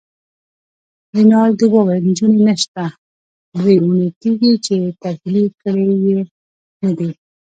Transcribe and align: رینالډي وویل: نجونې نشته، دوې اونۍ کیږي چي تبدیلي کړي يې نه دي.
رینالډي 1.15 1.67
وویل: 1.69 2.03
نجونې 2.09 2.39
نشته، 2.47 2.85
دوې 3.57 3.75
اونۍ 3.83 4.09
کیږي 4.21 4.51
چي 4.65 4.75
تبدیلي 5.01 5.45
کړي 5.61 5.89
يې 6.05 6.19
نه 6.81 6.91
دي. 6.97 7.09